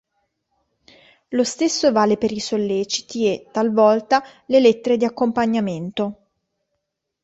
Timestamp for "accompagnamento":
5.05-6.17